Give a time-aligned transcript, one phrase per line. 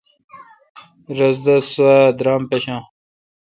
[1.17, 2.75] رس تہ سوا درام پݭہ۔